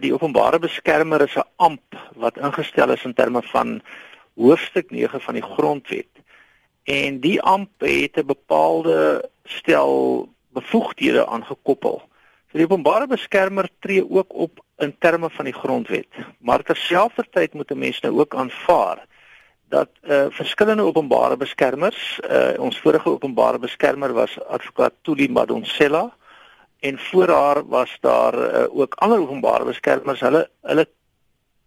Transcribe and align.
Die 0.00 0.12
openbare 0.16 0.58
beskermer 0.58 1.20
is 1.20 1.36
'n 1.36 1.48
amp 1.56 1.96
wat 2.16 2.36
ingestel 2.36 2.90
is 2.90 3.04
in 3.04 3.14
terme 3.14 3.42
van 3.42 3.82
hoofstuk 4.34 4.90
9 4.90 5.20
van 5.20 5.34
die 5.34 5.42
grondwet. 5.42 6.12
En 6.84 7.20
die 7.20 7.42
amp 7.42 7.70
het 7.78 8.16
'n 8.16 8.26
bepaalde 8.26 9.28
stel 9.44 10.28
bevoegdhede 10.52 11.26
aangekoppel. 11.26 12.02
So 12.50 12.58
die 12.58 12.64
openbare 12.64 13.06
beskermer 13.06 13.68
tree 13.80 14.10
ook 14.10 14.34
op 14.34 14.64
in 14.78 14.96
terme 14.98 15.30
van 15.30 15.44
die 15.44 15.54
grondwet, 15.54 16.08
maar 16.38 16.62
terselfdertyd 16.62 17.54
moet 17.54 17.70
'n 17.70 17.78
mens 17.78 18.00
nou 18.00 18.20
ook 18.20 18.34
aanvaar 18.34 19.06
dat 19.68 19.88
uh 20.02 20.26
verskillende 20.28 20.82
openbare 20.82 21.36
beskermers, 21.36 22.20
uh 22.30 22.58
ons 22.58 22.80
vorige 22.80 23.08
openbare 23.08 23.58
beskermer 23.58 24.12
was 24.12 24.40
advokaat 24.44 24.92
Tuli 25.02 25.28
Madonsela 25.28 26.16
en 26.80 26.98
voor 26.98 27.28
haar 27.28 27.66
was 27.66 27.96
daar 28.00 28.34
uh, 28.34 28.76
ook 28.76 28.94
ander 28.94 29.20
openbare 29.20 29.64
beskermers. 29.64 30.20
Hulle 30.20 30.50
hulle 30.60 30.88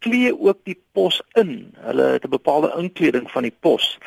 klee 0.03 0.39
ook 0.39 0.57
die 0.63 0.77
pos 0.91 1.21
in. 1.39 1.73
Hulle 1.77 2.03
het 2.03 2.25
'n 2.25 2.29
bepaalde 2.29 2.73
inkleding 2.77 3.31
van 3.31 3.41
die 3.41 3.55
pos. 3.59 3.97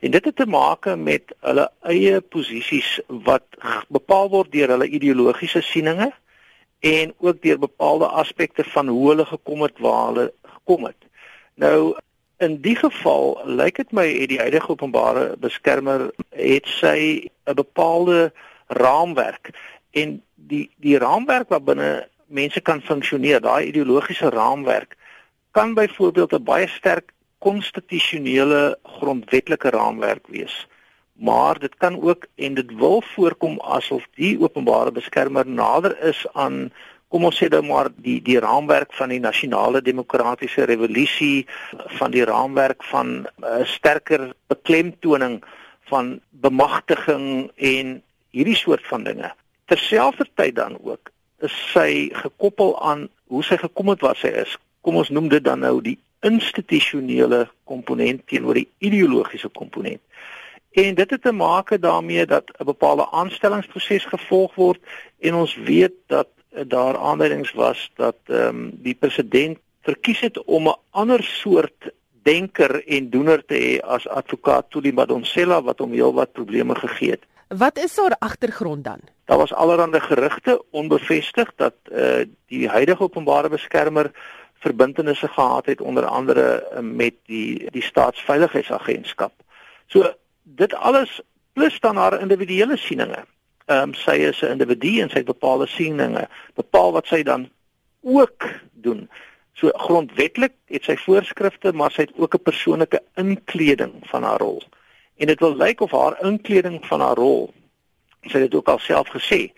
En 0.00 0.10
dit 0.10 0.24
het 0.24 0.36
te 0.36 0.46
maak 0.46 0.96
met 0.96 1.34
hulle 1.40 1.70
eie 1.80 2.20
posisies 2.20 3.00
wat 3.08 3.44
bepaal 3.88 4.28
word 4.28 4.52
deur 4.52 4.68
hulle 4.68 4.88
ideologiese 4.88 5.62
sieninge 5.62 6.12
en 6.80 7.14
ook 7.18 7.42
deur 7.42 7.58
bepaalde 7.58 8.06
aspekte 8.06 8.64
van 8.64 8.88
hoe 8.88 9.08
hulle 9.08 9.24
gekom 9.24 9.62
het 9.62 9.78
waar 9.78 10.06
hulle 10.06 10.32
gekom 10.42 10.84
het. 10.84 11.00
Nou 11.54 11.96
in 12.36 12.60
die 12.60 12.76
geval 12.76 13.40
lyk 13.44 13.76
dit 13.76 13.92
my 13.92 14.06
het 14.12 14.28
die 14.28 14.40
huidige 14.40 14.68
openbare 14.68 15.36
beskermer 15.40 16.10
het 16.30 16.66
sy 16.66 17.28
'n 17.44 17.54
bepaalde 17.54 18.32
raamwerk. 18.66 19.50
En 19.90 20.22
die 20.34 20.70
die 20.76 20.98
raamwerk 20.98 21.48
waarbinne 21.48 22.08
mense 22.26 22.60
kan 22.60 22.80
funksioneer, 22.82 23.40
daai 23.40 23.66
ideologiese 23.66 24.30
raamwerk 24.30 24.96
kan 25.50 25.74
byvoorbeeld 25.74 26.32
'n 26.32 26.44
baie 26.44 26.68
sterk 26.68 27.12
konstitusionele 27.38 28.78
grondwetlike 28.82 29.70
raamwerk 29.70 30.26
wees. 30.26 30.66
Maar 31.12 31.58
dit 31.58 31.76
kan 31.76 32.02
ook 32.02 32.26
en 32.34 32.54
dit 32.54 32.74
wil 32.74 33.02
voorkom 33.14 33.60
asof 33.60 34.04
die 34.14 34.40
openbare 34.40 34.92
beskermer 34.92 35.46
nader 35.46 36.02
is 36.02 36.26
aan 36.32 36.72
kom 37.08 37.24
ons 37.24 37.38
sê 37.38 37.48
nou 37.48 37.62
maar 37.62 37.88
die 38.02 38.18
die 38.22 38.38
raamwerk 38.42 38.92
van 38.98 39.12
die 39.14 39.20
nasionale 39.22 39.82
demokratiese 39.82 40.66
revolusie 40.66 41.46
van 41.98 42.10
die 42.10 42.24
raamwerk 42.24 42.84
van 42.84 43.26
'n 43.42 43.64
sterker 43.64 44.34
beklemtoning 44.46 45.42
van 45.90 46.20
bemagtiging 46.30 47.50
en 47.56 48.02
hierdie 48.36 48.56
soort 48.56 48.86
van 48.86 49.04
dinge. 49.06 49.32
Terselfdertyd 49.70 50.56
dan 50.56 50.78
ook 50.82 51.10
is 51.44 51.54
sy 51.72 52.08
gekoppel 52.12 52.74
aan 52.80 53.08
hoe 53.32 53.42
sy 53.44 53.58
gekom 53.60 53.92
het 53.92 54.04
waar 54.04 54.18
sy 54.20 54.32
is. 54.44 54.56
Kom 54.84 54.98
ons 55.00 55.12
noem 55.12 55.28
dit 55.32 55.44
dan 55.44 55.64
nou 55.64 55.80
die 55.84 55.98
institusionele 56.26 57.46
komponent 57.68 58.24
teenoor 58.30 58.58
die 58.60 58.68
ideologiese 58.78 59.50
komponent. 59.52 60.00
En 60.76 60.94
dit 60.94 61.10
het 61.10 61.22
te 61.22 61.32
maak 61.32 61.72
daarmee 61.80 62.26
dat 62.26 62.50
'n 62.58 62.64
bepaalde 62.64 63.08
aanstellingsproses 63.10 64.04
gevolg 64.04 64.54
word 64.54 64.80
en 65.18 65.34
ons 65.34 65.56
weet 65.56 65.94
dat 66.06 66.28
daar 66.64 66.96
aanduidings 66.96 67.52
was 67.52 67.90
dat 67.96 68.16
ehm 68.26 68.48
um, 68.48 68.70
die 68.82 68.94
president 68.94 69.58
verkies 69.82 70.20
het 70.20 70.44
om 70.44 70.68
'n 70.68 70.78
ander 70.90 71.22
soort 71.22 71.90
denker 72.22 72.84
en 72.86 73.10
doener 73.10 73.44
te 73.44 73.54
hê 73.54 73.86
as 73.86 74.08
advokaat 74.08 74.70
Tuli 74.70 74.92
Madonsela 74.92 75.62
wat 75.62 75.78
hom 75.78 75.92
heelwat 75.92 76.32
probleme 76.32 76.74
gegee 76.74 77.10
het. 77.10 77.24
Wat 77.48 77.78
is 77.78 77.96
haar 77.96 78.16
agtergrond 78.18 78.84
dan? 78.84 79.00
Daar 79.24 79.38
was 79.38 79.54
allerlei 79.54 80.00
gerugte 80.00 80.64
onbevestig 80.70 81.52
dat 81.56 81.74
eh 81.84 82.20
uh, 82.20 82.26
die 82.46 82.68
huidige 82.68 83.02
openbare 83.02 83.48
beskermer 83.48 84.10
verbintenisse 84.54 85.28
gehad 85.28 85.66
het 85.66 85.80
onder 85.80 86.04
andere 86.04 86.68
uh, 86.72 86.78
met 86.80 87.14
die 87.26 87.70
die 87.70 87.82
staatsveiligheidsagentskap. 87.82 89.32
So 89.86 90.12
dit 90.42 90.74
alles 90.74 91.20
plus 91.52 91.80
dan 91.80 91.96
haar 91.96 92.20
individuele 92.20 92.76
sieninge. 92.76 93.24
Ehm 93.64 93.82
um, 93.82 93.94
sy 93.94 94.16
is 94.30 94.40
'n 94.42 94.46
individu 94.46 95.00
en 95.00 95.10
sy 95.10 95.16
het 95.16 95.26
bepaalde 95.26 95.66
sieninge, 95.66 96.28
bepaal 96.54 96.92
wat 96.92 97.06
sy 97.06 97.22
dan 97.22 97.48
ook 98.02 98.44
doen. 98.72 99.10
So 99.52 99.70
grondwetlik 99.72 100.52
het 100.64 100.84
sy 100.84 100.96
voorskrifte, 100.96 101.72
maar 101.72 101.90
sy 101.90 102.00
het 102.00 102.12
ook 102.16 102.34
'n 102.34 102.42
persoonlike 102.42 103.02
inkleding 103.14 103.92
van 104.02 104.22
haar 104.22 104.38
rol. 104.38 104.62
En 105.16 105.26
dit 105.26 105.40
wil 105.40 105.56
lyk 105.56 105.80
of 105.80 105.90
haar 105.90 106.18
inkleding 106.22 106.80
van 106.86 107.00
haar 107.00 107.16
rol 107.16 107.54
sy 108.26 108.42
het 108.42 108.54
ook 108.54 108.68
alself 108.68 109.08
gesê 109.14 109.52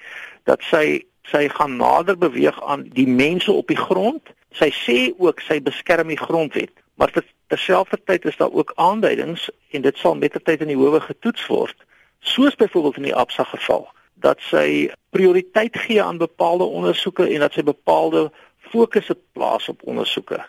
dat 0.44 0.62
sy 0.70 1.04
sy 1.28 1.48
gaan 1.52 1.76
nader 1.76 2.16
beweeg 2.18 2.56
aan 2.64 2.86
die 2.96 3.08
mense 3.08 3.52
op 3.52 3.68
die 3.68 3.76
grond. 3.76 4.30
Sy 4.56 4.70
sê 4.72 4.98
ook 5.20 5.42
sy 5.44 5.58
beskerm 5.60 6.08
die 6.08 6.20
grondwet, 6.20 6.72
maar 6.96 7.12
dit 7.12 7.26
Terselfdertyd 7.48 8.24
is 8.28 8.36
daar 8.36 8.52
ook 8.52 8.72
aanduidings 8.76 9.48
en 9.72 9.84
dit 9.84 9.96
sal 9.96 10.16
met 10.16 10.34
tyd 10.44 10.64
in 10.64 10.72
die 10.72 10.76
howe 10.76 11.00
getoets 11.00 11.46
word, 11.48 11.76
soos 12.20 12.56
byvoorbeeld 12.60 12.96
in 13.00 13.08
die 13.08 13.14
Absa 13.16 13.44
geval, 13.48 13.86
dat 14.20 14.40
sy 14.44 14.90
prioriteit 15.16 15.76
gee 15.76 16.02
aan 16.02 16.20
bepaalde 16.20 16.64
ondersoeke 16.64 17.28
en 17.28 17.44
dat 17.44 17.56
sy 17.56 17.64
bepaalde 17.64 18.28
fokusse 18.72 19.16
plaas 19.32 19.68
op 19.68 19.84
ondersoeke. 19.88 20.42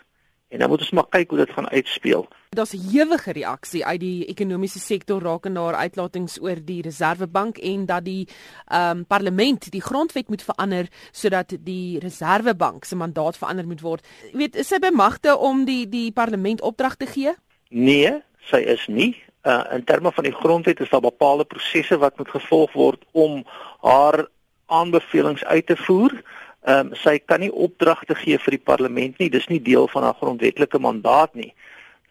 En 0.50 0.58
dan 0.58 0.68
moet 0.68 0.80
ons 0.82 0.90
maar 0.90 1.08
kyk 1.08 1.30
hoe 1.30 1.38
dit 1.38 1.50
gaan 1.50 1.68
uitspeel. 1.68 2.28
Daar's 2.48 2.74
'n 2.74 2.88
hewige 2.90 3.32
reaksie 3.32 3.84
uit 3.86 4.00
die 4.00 4.24
ekonomiese 4.26 4.78
sektor 4.78 5.22
rakende 5.22 5.60
haar 5.60 5.74
uitlatings 5.74 6.40
oor 6.42 6.58
die 6.64 6.82
Reserwebank 6.82 7.58
en 7.58 7.86
dat 7.86 8.04
die 8.04 8.28
ehm 8.66 8.98
um, 8.98 9.06
parlement 9.06 9.70
die 9.70 9.82
grondwet 9.82 10.28
moet 10.28 10.42
verander 10.42 10.88
sodat 11.10 11.56
die 11.60 11.98
Reserwebank 11.98 12.84
se 12.84 12.96
mandaat 12.96 13.36
verander 13.36 13.66
moet 13.66 13.80
word. 13.80 14.06
Jy 14.32 14.38
weet, 14.38 14.56
is 14.56 14.68
sy 14.68 14.78
bemagte 14.78 15.36
om 15.38 15.64
die 15.64 15.88
die 15.88 16.12
parlement 16.12 16.60
opdrag 16.60 16.96
te 16.96 17.06
gee? 17.06 17.34
Nee, 17.68 18.22
sy 18.40 18.56
is 18.56 18.86
nie. 18.86 19.22
Uh, 19.42 19.62
in 19.72 19.84
terme 19.84 20.12
van 20.12 20.24
die 20.24 20.34
grondwet 20.34 20.80
is 20.80 20.90
daar 20.90 21.00
bepaalde 21.00 21.44
prosesse 21.44 21.98
wat 21.98 22.18
moet 22.18 22.28
gevolg 22.28 22.72
word 22.72 23.04
om 23.12 23.44
haar 23.80 24.26
aanbevelings 24.66 25.44
uit 25.44 25.66
te 25.66 25.76
voer. 25.76 26.22
Ehm 26.68 26.86
um, 26.86 26.94
sy 26.94 27.18
kan 27.18 27.40
nie 27.40 27.52
opdragte 27.52 28.14
gee 28.14 28.38
vir 28.38 28.50
die 28.50 28.64
parlement 28.70 29.18
nie. 29.18 29.30
Dis 29.30 29.48
nie 29.48 29.62
deel 29.62 29.88
van 29.88 30.02
haar 30.02 30.18
grondwetlike 30.20 30.78
mandaat 30.78 31.34
nie. 31.34 31.54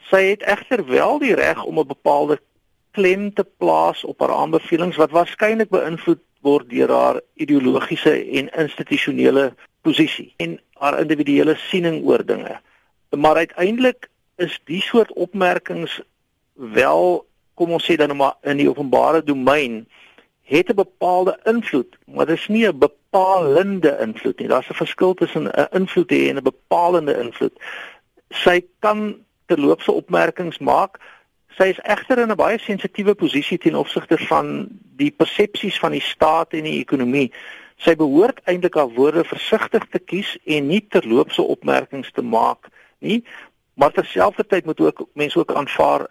Sy 0.10 0.24
het 0.32 0.42
egter 0.42 0.86
wel 0.86 1.20
die 1.20 1.36
reg 1.36 1.64
om 1.64 1.80
'n 1.80 1.88
bepaalde 1.88 2.40
klem 2.92 3.34
te 3.34 3.46
plaas 3.58 4.04
op 4.04 4.20
haar 4.20 4.34
aanbevelings 4.34 4.98
wat 4.98 5.12
waarskynlik 5.12 5.70
beïnvloed 5.70 6.22
word 6.42 6.70
deur 6.70 6.90
haar 6.90 7.22
ideologiese 7.36 8.14
en 8.40 8.50
institusionele 8.50 9.54
posisie 9.82 10.34
en 10.38 10.60
haar 10.74 11.00
individuele 11.00 11.56
siening 11.56 12.04
oor 12.06 12.26
dinge. 12.26 12.60
Maar 13.10 13.36
uiteindelik 13.36 14.10
is 14.38 14.60
die 14.66 14.82
soort 14.82 15.12
opmerkings 15.14 16.02
wel 16.54 17.26
kom 17.54 17.72
ons 17.76 17.86
sê 17.92 17.96
dan 18.00 18.16
maar 18.16 18.38
in 18.48 18.58
die 18.58 18.70
openbare 18.70 19.24
domein 19.24 19.86
het 20.50 20.70
'n 20.70 20.76
bepaalde 20.76 21.40
invloed, 21.44 21.98
maar 22.06 22.26
dit 22.26 22.38
is 22.38 22.48
nie 22.48 22.68
'n 22.68 22.78
bepalende 23.10 23.98
invloed 24.02 24.40
nie. 24.40 24.48
Daar's 24.48 24.70
'n 24.70 24.74
verskil 24.74 25.14
tussen 25.14 25.48
'n 25.48 25.68
invloed 25.72 26.12
hê 26.12 26.30
en 26.30 26.38
'n 26.38 26.44
bepalende 26.44 27.18
invloed. 27.18 27.60
Sy 28.30 28.62
kan 28.80 29.26
terloopse 29.46 29.92
opmerkings 29.92 30.58
maak. 30.58 31.00
Sy 31.58 31.64
is 31.64 31.80
egter 31.80 32.18
in 32.18 32.32
'n 32.32 32.36
baie 32.36 32.58
sensitiewe 32.60 33.16
posisie 33.16 33.58
ten 33.58 33.76
opsigte 33.76 34.18
van 34.18 34.68
die 34.96 35.12
persepsies 35.12 35.80
van 35.80 35.92
die 35.92 36.02
staat 36.02 36.54
en 36.54 36.64
die 36.64 36.80
ekonomie. 36.80 37.32
Sy 37.78 37.96
behoort 37.96 38.42
eintlik 38.44 38.76
haar 38.76 38.90
woorde 38.90 39.24
versigtig 39.24 39.86
te 39.90 40.00
kies 40.00 40.38
en 40.46 40.68
nie 40.68 40.86
terloopse 40.90 41.42
opmerkings 41.42 42.12
te 42.12 42.22
maak 42.22 42.68
nie. 43.00 43.24
Maar 43.74 43.92
terselfdertyd 43.92 44.66
moet 44.66 44.80
ook 44.80 45.08
mense 45.14 45.40
ook 45.40 45.54
aanvaar 45.54 46.08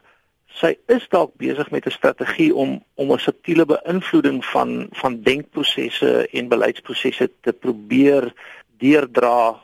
sy 0.59 0.75
is 0.91 1.07
dalk 1.15 1.35
besig 1.39 1.71
met 1.71 1.87
'n 1.87 1.95
strategie 1.95 2.55
om 2.55 2.83
om 2.95 3.13
'n 3.13 3.19
subtiele 3.19 3.67
beïnvloeding 3.67 4.45
van 4.45 4.89
van 5.01 5.23
denkprosesse 5.23 6.29
en 6.33 6.49
beleidsprosesse 6.49 7.31
te 7.41 7.53
probeer 7.53 8.33
deurdra 8.79 9.61